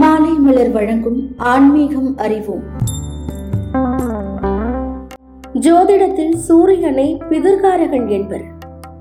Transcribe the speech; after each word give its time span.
மாலை 0.00 0.32
மலர் 0.32 0.70
வழங்கும் 0.70 1.34
ஆன்மீகம் 1.36 2.16
அறிவோம். 2.16 2.62
ஜோதிடத்தில் 5.52 6.34
சூரியனை 6.34 7.18
பிதுர்காரகன் 7.30 8.08
என்பர். 8.08 8.42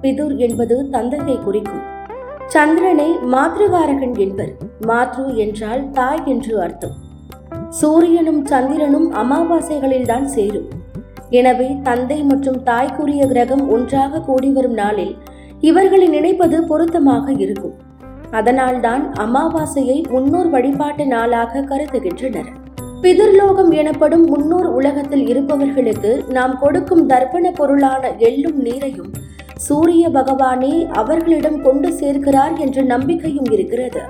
பிதுர் 0.01 0.35
என்பது 0.37 0.89
தந்தையை 0.89 1.39
குறிக்கும். 1.39 1.81
சந்திரனை 2.47 3.09
மாத்ருகாரகன் 3.31 4.17
என்பர். 4.17 4.53
மாத்ரு 4.87 5.35
என்றால் 5.35 5.89
தாய் 5.89 6.21
என்று 6.25 6.61
அர்த்தம். 6.61 6.91
சூரியனும் 7.69 8.45
சந்திரனும் 8.45 9.13
அமாவாசைகளில்தான் 9.13 10.23
சேரும். 10.23 10.69
எனவே 11.29 11.75
தந்தை 11.83 12.23
மற்றும் 12.23 12.63
தாய்க்குரிய 12.63 13.27
கிரகம் 13.27 13.69
ஒன்றாக 13.69 14.19
கூடி 14.19 14.49
வரும் 14.49 14.73
நாளில் 14.73 15.15
இவர்களை 15.59 16.07
நினைப்பது 16.07 16.63
பொருத்தமாக 16.63 17.31
இருக்கும். 17.31 17.73
அதனால்தான் 18.33 19.13
அமாவாசையை 19.13 20.09
முன்னோர் 20.09 20.49
வழிபாட்டு 20.49 21.07
நாளாக 21.07 21.61
கருதுகின்றனர். 21.61 22.49
பிதிர்லோகம் 23.01 23.71
எனப்படும் 23.71 24.25
முன்னோர் 24.25 24.65
உலகத்தில் 24.65 25.27
இருப்பவர்களுக்கு 25.27 26.23
நாம் 26.29 26.59
கொடுக்கும் 26.59 27.09
தர்ப்பண 27.09 27.51
பொருளான 27.55 28.11
எள்ளும் 28.17 28.59
நீரையும் 28.63 29.11
சூரிய 29.55 30.09
பகவானே 30.09 30.87
அவர்களிடம் 30.91 31.61
கொண்டு 31.61 31.89
சேர்க்கிறார் 31.89 32.59
என்ற 32.59 32.81
நம்பிக்கையும் 32.81 33.49
இருக்கிறது. 33.51 34.01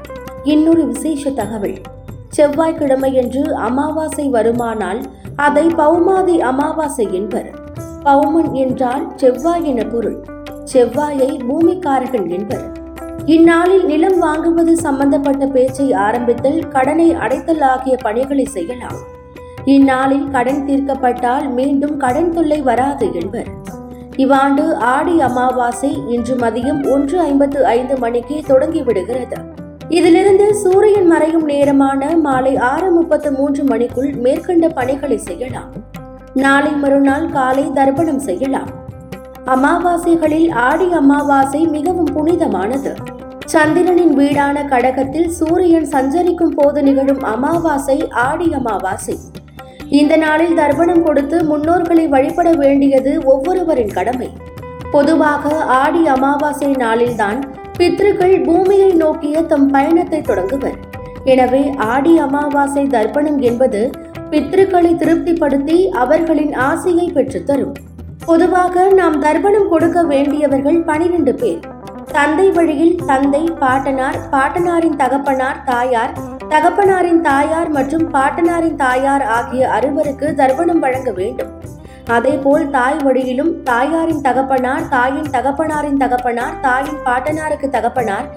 இன்னொரு 0.44 0.86
விசேஷ 0.86 1.32
தகவல். 1.32 1.78
செவ்வாய்க்கிழமையன்று 2.38 3.44
அமாவாசை 3.52 4.32
வருமானால் 4.32 5.02
அதை 5.36 5.68
பௌமாதி 5.68 6.40
அமாவாசை 6.40 7.08
என்பர். 7.12 7.50
பௌமன் 8.04 8.52
என்றால் 8.52 9.12
செவ்வாய் 9.16 9.66
என 9.66 9.84
பொருள். 9.84 10.26
செவ்வாயை 10.74 11.32
பூமிக்காரகன் 11.50 12.30
என்பர். 12.30 12.82
இந்நாளில் 13.26 13.86
நிலம் 13.86 14.24
வாங்குவது 14.24 14.72
சம்பந்தப்பட்ட 14.72 15.46
பேச்சை 15.46 15.92
ஆரம்பித்தல் 15.92 16.68
கடனை 16.68 17.14
அடைத்தல் 17.14 17.62
ஆகிய 17.62 17.98
பணிகளை 18.02 18.46
செய்யலாம். 18.46 18.98
இந்நாளில் 19.66 20.30
கடன் 20.32 20.66
தீர்க்கப்பட்டால் 20.66 21.50
மீண்டும் 21.50 21.98
கடன் 21.98 22.32
தொல்லை 22.32 22.62
வராது 22.62 23.14
என்பர். 23.14 23.48
இவ்வாண்டு 24.16 24.76
ஆடி 24.76 25.22
அமாவாசை 25.22 26.02
இன்று 26.08 26.36
மதியம் 26.36 26.92
ஒன்று 26.92 27.20
ஐம்பத்து 27.20 27.66
ஐந்து 27.66 27.98
மணிக்கு 27.98 28.44
தொடங்கிவிடுகிறது. 28.48 29.40
இதிலிருந்து 29.90 30.56
சூரியன் 30.56 31.08
மறையும் 31.08 31.46
நேரமான 31.46 32.18
மாலை 32.18 32.58
ஆறு 32.58 32.92
முப்பத்து 32.92 33.32
மூன்று 33.32 33.64
மணிக்குள் 33.64 34.14
மேற்கண்ட 34.14 34.70
பணிகளை 34.70 35.18
செய்யலாம். 35.18 35.72
நாளை 36.34 36.72
மறுநாள் 36.72 37.30
காலை 37.30 37.72
தர்ப்பணம் 37.74 38.20
செய்யலாம். 38.20 38.70
அமாவாசைகளில் 39.46 40.52
ஆடி 40.52 40.92
அமாவாசை 40.92 41.68
மிகவும் 41.68 42.12
புனிதமானது. 42.14 42.96
சந்திரனின் 43.46 44.14
வீடான 44.18 44.66
கடகத்தில் 44.66 45.28
சூரியன் 45.28 45.86
சஞ்சரிக்கும் 45.86 46.54
போது 46.56 46.84
நிகழும் 46.84 47.24
அமாவாசை 47.24 48.10
ஆடி 48.10 48.54
அமாவாசை. 48.54 49.20
இந்த 49.90 50.18
நாளில் 50.18 50.56
தர்ப்பணம் 50.56 51.04
கொடுத்து 51.04 51.44
முன்னோர்களை 51.44 52.08
வழிபட 52.08 52.52
வேண்டியது 52.52 53.22
ஒவ்வொருவரின் 53.24 53.94
கடமை. 53.94 54.30
பொதுவாக 54.92 55.56
ஆடி 55.56 56.08
அமாவாசை 56.08 56.72
நாளில்தான் 56.72 57.40
பித்ருக்கள் 57.78 58.44
பூமியை 58.44 58.92
நோக்கிய 58.92 59.42
தம் 59.42 59.72
பயணத்தை 59.72 60.22
தொடங்குவர். 60.22 60.76
எனவே 61.24 61.72
ஆடி 61.78 62.18
அமாவாசை 62.18 62.88
தர்ப்பணம் 62.88 63.40
என்பது 63.40 63.92
பித்ருக்களை 64.30 64.96
திருப்திப்படுத்தி 64.96 65.90
அவர்களின் 65.90 66.54
ஆசையை 66.54 67.12
பெற்றுத்தரும். 67.16 67.74
பொதுவாக 68.28 68.84
நாம் 69.00 69.16
தர்ப்பணம் 69.20 69.70
கொடுக்க 69.70 70.04
வேண்டியவர்கள் 70.04 70.78
பனிரெண்டு 70.90 71.34
பேர். 71.42 71.64
தந்தை 72.12 72.46
வழியில் 72.52 72.96
தந்தை 73.10 73.42
பாட்டனார் 73.62 74.18
பாட்டனாரின் 74.34 74.98
தகப்பனார் 75.02 75.60
தாயார் 75.64 76.14
தகப்பனாரின் 76.54 77.22
தாயார் 77.22 77.70
மற்றும் 77.70 78.06
பாட்டனாரின் 78.16 78.76
தாயார் 78.76 79.26
ஆகிய 79.38 79.70
அறுவருக்கு 79.70 80.30
தர்ப்பணம் 80.42 80.80
வழங்க 80.80 81.12
வேண்டும். 81.12 81.52
அதேபோல் 82.16 82.66
தாய் 82.70 83.00
வழியிலும் 83.04 83.52
தாயாரின் 83.64 84.22
தகப்பனார் 84.22 84.88
தாயின் 84.90 85.30
தகப்பனாரின் 85.36 85.98
தகப்பனார் 85.98 86.58
தாயின் 86.62 87.00
பாட்டனாருக்கு 87.06 87.70
தகப்பனார் 87.70 88.28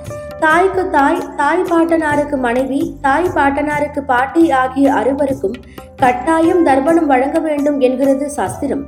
தாய்க்கு 0.41 0.83
தாய் 0.91 1.22
தாய் 1.37 1.66
பாட்டனாருக்கு 1.71 2.37
மனைவி 2.37 2.81
தாய் 3.00 3.33
பாட்டனாருக்கு 3.34 4.00
பாட்டி 4.12 4.43
ஆகிய 4.62 4.94
அறுவருக்கும் 4.94 5.56
கட்டாயம் 5.97 6.62
தர்ப்பணம் 6.65 7.06
வழங்க 7.06 7.39
வேண்டும் 7.39 7.81
என்கிறது 7.81 8.27
சாஸ்திரம். 8.31 8.84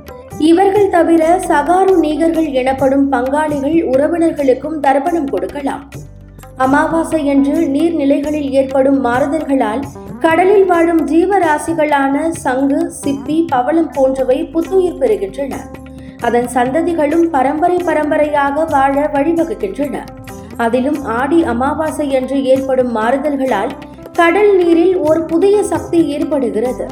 இவர்கள் 0.47 0.89
தவிர 0.89 1.39
சகாரு 1.39 1.97
நீகர்கள் 1.97 2.51
எனப்படும் 2.51 3.11
பங்காளிகள் 3.11 3.77
உறவினர்களுக்கும் 3.83 4.77
தர்ப்பணம் 4.79 5.29
கொடுக்கலாம். 5.29 5.89
அமாவாசை 6.57 7.25
என்று 7.25 7.55
நீர்நிலைகளில் 7.55 8.49
ஏற்படும் 8.49 9.05
மாறுதல்களால் 9.05 9.83
கடலில் 10.19 10.65
வாழும் 10.65 11.01
ஜீவராசிகளான 11.07 12.29
சங்கு 12.29 12.93
சிப்பி 13.01 13.45
பவளம் 13.47 13.91
போன்றவை 13.91 14.45
புத்துயிர் 14.45 14.97
பெறுகின்றன. 14.97 15.53
அதன் 16.21 16.47
சந்ததிகளும் 16.53 17.29
பரம்பரை 17.29 17.77
பரம்பரையாக 17.85 18.65
வாழ 18.65 19.09
வழிவகுக்கின்றன. 19.13 20.03
அதிலும் 20.57 21.03
ஆடி 21.03 21.43
அமாவாசை 21.43 22.09
என்று 22.09 22.43
ஏற்படும் 22.43 22.95
மாறுதல்களால் 22.95 23.69
கடல் 24.13 24.55
நீரில் 24.55 24.97
ஒரு 24.97 25.23
புதிய 25.23 25.63
சக்தி 25.63 26.07
ஏற்படுகிறது. 26.07 26.87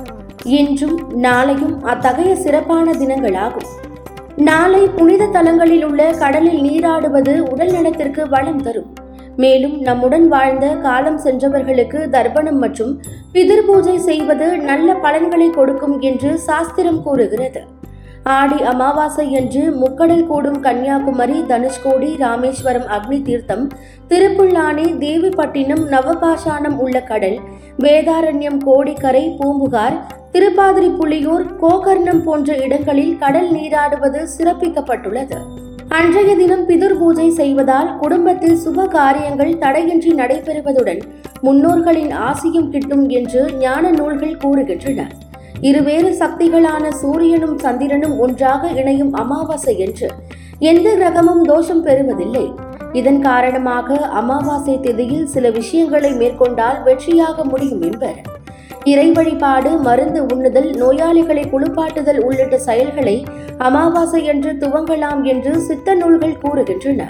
இன்றும் 0.48 0.98
நாளையும் 1.22 1.80
அத்தகைய 1.82 2.36
சிறப்பான 2.36 2.92
தினங்களாகும். 2.92 3.68
நாளை 4.36 4.88
புனித 4.88 5.26
தலங்களில் 5.26 5.86
உள்ள 5.86 6.12
கடலில் 6.12 6.62
நீராடுவது 6.62 7.34
உடல் 7.40 7.72
நலத்திற்கு 7.72 8.30
வளம் 8.30 8.62
தரும். 8.62 8.94
மேலும் 9.36 9.82
நம்முடன் 9.82 10.28
வாழ்ந்த 10.28 10.68
காலம் 10.76 11.18
சென்றவர்களுக்கு 11.18 12.10
தர்ப்பணம் 12.10 12.58
மற்றும் 12.58 12.94
பிதிர் 13.32 13.66
பூஜை 13.66 13.98
செய்வது 13.98 14.58
நல்ல 14.58 14.94
பலன்களை 14.94 15.50
கொடுக்கும் 15.50 16.00
என்று 16.00 16.38
சாஸ்திரம் 16.38 17.04
கூறுகிறது. 17.04 17.64
ஆடி 18.24 18.62
அமாவாசை 18.62 19.32
என்று 19.32 19.62
முக்கடல் 19.80 20.26
கூடும் 20.28 20.60
கன்னியாகுமரி 20.60 21.44
தனுஷ்கோடி 21.48 22.16
ராமேஸ்வரம் 22.18 22.88
அக்னி 22.88 23.22
தீர்த்தம் 23.22 23.70
திருப்புல்லானி 24.08 24.86
தேவிப்பட்டினம் 24.98 25.84
நவபாஷானம் 25.92 26.78
உள்ள 26.78 27.02
கடல் 27.02 27.40
வேதாரண்யம் 27.84 28.60
கோடிக்கரை 28.66 29.36
பூம்புகார் 29.40 29.98
திருப்பாதிரி 30.32 30.90
புலியூர் 31.00 31.46
கோகர்ணம் 31.62 32.24
போன்ற 32.24 32.56
இடங்களில் 32.56 33.18
கடல் 33.18 33.52
நீராடுவது 33.52 34.28
சிறப்பிக்கப்பட்டுள்ளது. 34.38 35.38
அன்றைய 35.90 36.36
தினம் 36.36 36.66
பிதுர் 36.68 36.98
பூஜை 36.98 37.28
செய்வதால் 37.30 37.98
குடும்பத்தில் 37.98 38.58
சுப 38.66 38.88
காரியங்கள் 38.88 39.58
தடையின்றி 39.58 40.12
நடைபெறுவதுடன் 40.14 41.02
முன்னோர்களின் 41.42 42.12
ஆசியும் 42.12 42.70
கிட்டும் 42.70 43.10
என்று 43.10 43.54
ஞான 43.60 43.92
நூல்கள் 43.92 44.42
கூறுகின்றன. 44.44 45.06
இருவேறு 45.62 46.10
சக்திகளான 46.14 46.88
சூரியனும் 46.92 47.58
சந்திரனும் 47.58 48.20
ஒன்றாக 48.20 48.68
இணையும் 48.68 49.14
அமாவாசை 49.14 49.78
என்று 49.78 50.10
எந்த 50.60 50.90
கிரகமும் 50.96 51.42
தோஷம் 51.42 51.84
பெறுவதில்லை. 51.84 52.46
இதன் 52.94 53.22
காரணமாக 53.22 53.98
அமாவாசை 53.98 54.80
திதியில் 54.80 55.26
சில 55.26 55.50
விஷயங்களை 55.50 56.14
மேற்கொண்டால் 56.14 56.84
வெற்றியாக 56.84 57.44
முடியும் 57.44 57.82
என்பர். 57.82 58.16
இறை 58.84 59.12
வழிபாடு 59.12 59.78
மருந்து 59.78 60.24
உண்ணுதல் 60.24 60.70
நோயாளிகளை 60.76 61.50
குளிப்பாட்டுதல் 61.50 62.20
உள்ளிட்ட 62.20 62.58
செயல்களை 62.58 63.26
அமாவாசை 63.58 64.24
என்று 64.24 64.52
துவங்கலாம் 64.54 65.24
என்று 65.24 65.60
சித்த 65.60 65.96
நூல்கள் 65.96 66.42
கூறுகின்றன. 66.44 67.10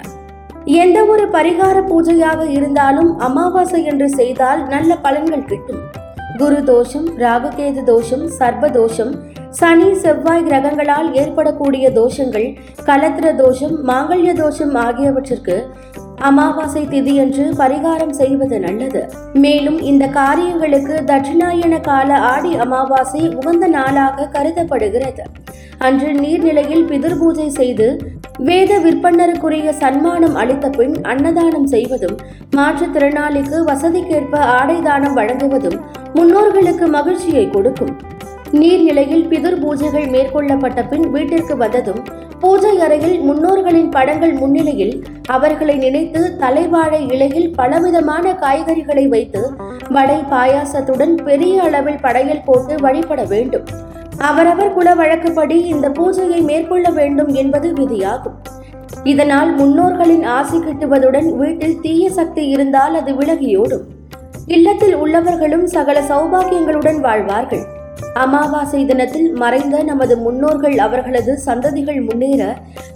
எந்த 0.64 1.04
ஒரு 1.04 1.28
பரிகார 1.28 1.80
பூஜையாக 1.80 2.50
இருந்தாலும் 2.50 3.18
அமாவாசை 3.18 3.84
என்று 3.84 4.08
செய்தால் 4.08 4.66
நல்ல 4.66 4.96
பலன்கள் 5.02 5.44
கிட்டும். 5.44 5.80
குரு 6.38 6.64
தோஷம் 6.64 7.06
ராகுகேது 7.18 7.82
தோஷம் 7.84 8.30
சர்ப 8.38 8.70
தோஷம் 8.70 9.14
சனி 9.58 9.86
செவ்வாய் 10.02 10.44
கிரகங்களால் 10.46 11.08
ஏற்படக்கூடிய 11.20 11.86
தோஷங்கள் 11.98 12.48
கலத்திர 12.88 13.28
தோஷம் 13.40 13.76
மாங்கல்ய 13.88 14.32
தோஷம் 14.40 14.74
ஆகியவற்றிற்கு 14.86 15.56
அமாவாசை 16.28 16.82
திதியன்று 16.92 17.44
பரிகாரம் 17.60 18.14
செய்வது 18.20 18.56
நல்லது. 18.60 19.02
மேலும் 19.44 19.78
இந்த 19.90 20.04
காரியங்களுக்கு 20.18 20.94
தட்சிணாயன 21.10 21.74
கால 21.80 22.18
ஆடி 22.32 22.52
அமாவாசை 22.64 23.22
உகந்த 23.38 23.66
நாளாக 23.76 24.28
கருதப்படுகிறது. 24.36 25.24
அன்று 25.78 26.10
நீர்நிலையில் 26.22 26.84
பிதிர் 26.90 27.18
பூஜை 27.18 27.48
செய்து 27.48 27.88
வேத 28.48 28.72
விற்பனருக்குரிய 28.84 29.68
சன்மானம் 29.82 30.36
அளித்த 30.42 30.68
பின் 30.68 30.96
அன்னதானம் 31.12 31.68
செய்வதும் 31.74 32.16
மாற்றுத்திறனாளிக்கு 32.56 33.60
வசதிக்கேற்ப 33.70 34.36
ஆடை 34.58 34.78
தானம் 34.80 35.18
வழங்குவதும் 35.18 35.80
முன்னோர்களுக்கு 36.14 36.88
மகிழ்ச்சியை 36.98 37.46
கொடுக்கும். 37.50 37.94
நீர்நிலையில் 38.52 39.26
பிதுர் 39.28 39.58
பூஜைகள் 39.60 40.06
மேற்கொள்ளப்பட்ட 40.08 40.88
பின் 40.88 41.10
வீட்டிற்கு 41.10 41.56
வந்ததும் 41.56 42.04
பூஜை 42.40 42.80
அறையில் 42.80 43.20
முன்னோர்களின் 43.20 43.88
படங்கள் 43.88 44.32
முன்னிலையில் 44.32 45.06
அவர்களை 45.26 45.76
நினைத்து 45.76 46.32
தலைவாழை 46.38 47.12
இலையில் 47.12 47.54
பலவிதமான 47.54 48.32
காய்கறிகளை 48.32 49.08
வைத்து 49.08 49.54
வடை 49.88 50.22
பாயாசத்துடன் 50.30 51.14
பெரிய 51.24 51.62
அளவில் 51.62 52.00
படையல் 52.00 52.44
போட்டு 52.44 52.74
வழிபட 52.80 53.24
வேண்டும். 53.24 53.64
அவரவர் 54.18 54.72
குல 54.72 54.94
வழக்குப்படி 54.94 55.62
இந்த 55.62 55.88
பூஜையை 55.88 56.42
மேற்கொள்ள 56.42 56.90
வேண்டும் 56.90 57.28
என்பது 57.28 57.72
விதியாகும். 57.72 58.36
இதனால் 59.04 59.54
முன்னோர்களின் 59.54 60.24
ஆசி 60.24 60.58
கிட்டுவதுடன் 60.58 61.36
வீட்டில் 61.36 61.80
தீய 61.80 62.10
சக்தி 62.10 62.48
இருந்தால் 62.48 62.94
அது 62.94 63.12
விலகியோடும். 63.12 63.84
இல்லத்தில் 64.46 64.96
உள்ளவர்களும் 64.96 65.64
சகல 65.64 66.00
சௌபாகியங்களுடன் 66.00 67.00
வாழ்வார்கள். 67.00 67.76
அமாவாசை 68.22 68.80
தினத்தில் 68.86 69.28
மறைந்த 69.32 69.82
நமது 69.82 70.14
முன்னோர்கள் 70.18 70.76
அவர்களது 70.76 71.32
சந்ததிகள் 71.46 72.00
முன்னேற 72.08 72.42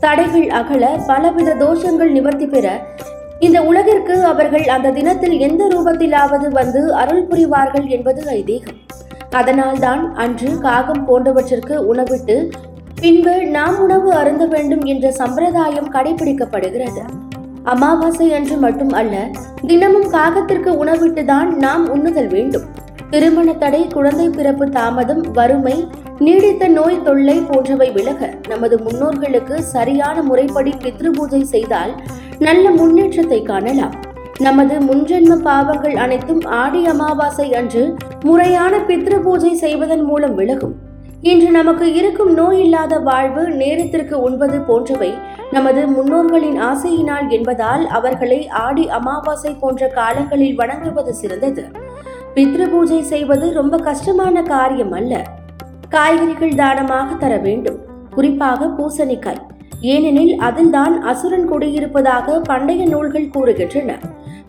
தடைகள் 0.01 0.49
அகல 0.51 0.85
பலவித 1.07 1.55
தோஷங்கள் 1.55 2.11
நிவர்த்தி 2.11 2.47
பெற 2.47 2.67
இந்த 3.39 3.59
உலகிற்கு 3.63 4.25
அவர்கள் 4.25 4.67
அந்த 4.67 4.91
தினத்தில் 4.91 5.37
எந்த 5.39 5.63
ரூபத்திலாவது 5.75 6.49
வந்து 6.49 6.95
அருள் 6.95 7.25
புரிவார்கள் 7.31 7.87
என்பது 7.89 8.23
ஐதீகம். 8.31 8.79
அதனால்தான் 9.31 10.03
அன்று 10.15 10.59
காகம் 10.59 11.05
போன்றவற்றிற்கு 11.07 11.77
உணவிட்டு 11.93 12.37
பின்பு 13.01 13.35
நாம் 13.47 13.79
உணவு 13.79 14.13
அருந்த 14.13 14.47
வேண்டும் 14.47 14.85
என்ற 14.85 15.13
சம்பிரதாயம் 15.13 15.93
கடைபிடிக்கப்படுகிறது. 15.93 17.03
அமாவாசை 17.65 18.29
அன்று 18.33 18.57
மட்டும் 18.57 18.93
அல்ல 18.93 19.17
தினமும் 19.67 20.09
காகத்திற்கு 20.13 20.71
உணவிட்டுதான் 20.85 21.51
நாம் 21.57 21.85
உண்ணுதல் 21.95 22.29
வேண்டும். 22.29 22.69
திருமண 23.13 23.49
தடை 23.63 23.81
குழந்தை 23.95 24.27
பிறப்பு 24.37 24.67
தாமதம் 24.77 25.23
வறுமை 25.37 25.75
நீடித்த 26.27 26.69
நோய் 26.77 27.03
தொல்லை 27.07 27.35
போன்றவை 27.49 27.89
விலக 27.97 28.29
நமது 28.51 28.77
முன்னோர்களுக்கு 28.85 29.57
சரியான 29.73 30.23
முறைப்படி 30.29 30.73
பித்ரு 30.85 31.11
பூஜை 31.17 31.41
செய்தால் 31.51 31.93
நல்ல 32.47 32.65
முன்னேற்றத்தை 32.79 33.41
காணலாம். 33.51 33.97
நமது 34.47 34.77
முன்ஜென்ம 34.87 35.37
பாவங்கள் 35.49 35.97
அனைத்தும் 36.05 36.43
ஆடி 36.61 36.81
அமாவாசை 36.93 37.49
அன்று 37.61 37.85
முறையான 38.29 38.81
பித்ரு 38.89 39.19
பூஜை 39.27 39.53
செய்வதன் 39.65 40.07
மூலம் 40.11 40.35
விலகும். 40.41 40.75
இன்று 41.33 41.51
நமக்கு 41.59 41.89
இருக்கும் 41.99 42.33
நோய் 42.41 42.61
இல்லாத 42.65 42.95
வாழ்வு 43.11 43.45
நேரத்திற்கு 43.61 44.17
உண்பது 44.29 44.59
போன்றவை 44.71 45.13
நமது 45.57 45.83
முன்னோர்களின் 45.97 46.59
ஆசையினால் 46.71 47.29
என்பதால் 47.39 47.85
அவர்களை 47.99 48.43
ஆடி 48.67 48.87
அமாவாசை 48.99 49.55
போன்ற 49.63 49.91
காலங்களில் 50.01 50.59
வணங்குவது 50.63 51.15
சிறந்தது. 51.23 51.65
பித்ரு 52.35 52.71
பூஜை 52.71 53.03
செய்வது 53.03 53.53
ரொம்ப 53.53 53.77
கஷ்டமான 53.77 54.43
காரியம் 54.43 54.93
அல்ல. 54.93 55.23
காய்கறிகள் 55.89 56.55
தானமாக 56.55 57.15
தர 57.15 57.37
வேண்டும். 57.37 57.79
குறிப்பாக 58.11 58.67
பூசணிக்காய். 58.67 59.43
ஏனெனில் 59.81 60.39
அதில்தான் 60.39 61.03
அசுரன் 61.03 61.53
குடியிருப்பதாக 61.53 62.41
பண்டைய 62.43 62.87
நூல்கள் 62.87 63.31
கூறுகின்றன. 63.35 63.93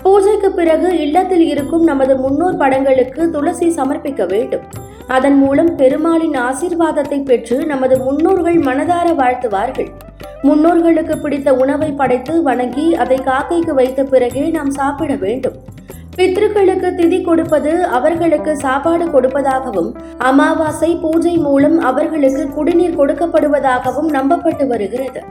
பூஜைக்கு 0.03 0.51
பிறகு 0.51 0.99
இல்லத்தில் 0.99 1.45
இருக்கும் 1.47 1.83
நமது 1.83 2.17
முன்னோர் 2.17 2.57
படங்களுக்கு 2.57 3.29
துளசி 3.29 3.67
சமர்ப்பிக்க 3.67 4.27
வேண்டும். 4.27 4.61
அதன் 5.07 5.37
மூலம் 5.37 5.75
பெருமாளின் 5.75 6.33
ஆசீர்வாதத்தை 6.33 7.25
பெற்று 7.25 7.65
நமது 7.65 7.99
முன்னோர்கள் 7.99 8.57
மனதார 8.57 9.13
வாழ்த்துவார்கள். 9.13 9.87
முன்னோர்களுக்கு 10.43 11.21
பிடித்த 11.21 11.53
உணவை 11.53 11.91
படைத்து 11.91 12.43
வணங்கி 12.43 12.95
அதை 12.95 13.17
காக்கைக்கு 13.17 13.69
வைத்த 13.69 14.03
பிறகே 14.03 14.49
நாம் 14.49 14.71
சாப்பிட 14.71 15.15
வேண்டும். 15.15 15.53
பித்ருக்களுக்கு 16.17 16.89
திதி 16.97 17.21
கொடுப்பது 17.21 17.71
அவர்களுக்கு 17.85 18.57
சாப்பாடு 18.57 19.05
கொடுப்பதாகவும் 19.05 19.89
அமாவாசை 20.17 20.89
பூஜை 20.95 21.37
மூலம் 21.37 21.79
அவர்களுக்கு 21.79 22.43
குடிநீர் 22.49 22.97
கொடுக்கப்படுவதாகவும் 22.99 24.09
நம்பப்பட்டு 24.11 24.67
வருகிறது. 24.67 25.21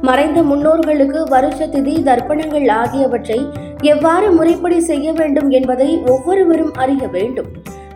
மறைந்த 0.00 0.42
முன்னோர்களுக்கு 0.42 1.22
வருஷ 1.28 1.66
திதி 1.66 1.94
தர்ப்பணங்கள் 2.02 2.68
ஆகியவற்றை 2.68 3.38
எவ்வாறு 3.82 4.30
முறைப்படி 4.30 4.80
செய்ய 4.80 5.12
வேண்டும் 5.12 5.50
என்பதை 5.50 5.90
ஒவ்வொருவரும் 6.06 6.72
அறிய 6.74 7.06
வேண்டும். 7.08 7.50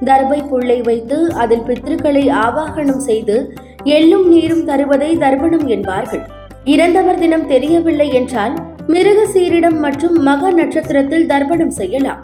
தர்பை 0.04 0.48
புள்ளை 0.48 0.82
வைத்து 0.82 1.32
அதில் 1.34 1.66
பித்ருக்களை 1.66 2.24
ஆவாகனம் 2.44 3.02
செய்து 3.08 3.36
எள்ளும் 3.84 4.28
நீரும் 4.28 4.64
தருவதை 4.68 5.10
தர்ப்பணம் 5.18 5.66
என்பார்கள். 5.66 6.24
இறந்தவர் 6.64 7.18
தினம் 7.18 7.46
தெரியவில்லை 7.46 8.12
என்றால் 8.12 8.54
மிருக 8.86 9.26
சீரிடம் 9.32 9.78
மற்றும் 9.78 10.16
மக 10.22 10.50
நட்சத்திரத்தில் 10.50 11.26
தர்ப்பணம் 11.26 11.70
செய்யலாம். 11.70 12.22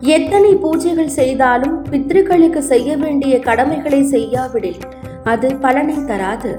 எத்தனை 0.00 0.54
பூஜைகள் 0.54 1.12
செய்தாலும் 1.18 1.84
பித்ருக்களுக்கு 1.84 2.58
செய்ய 2.58 2.96
வேண்டிய 2.96 3.38
கடமைகளை 3.38 4.02
செய்யாவிடில் 4.02 4.80
அது 5.24 5.54
பலனை 5.54 5.96
தராது. 6.04 6.58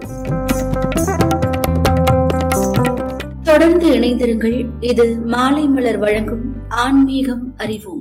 தொடர்ந்து 3.43 3.87
இணைந்திருங்கள். 3.87 4.65
இது 4.79 5.19
மாலை 5.25 5.67
மலர் 5.67 5.97
வழங்கும் 5.97 6.45
ஆன்மீகம் 6.69 7.53
அறிவோம். 7.57 8.00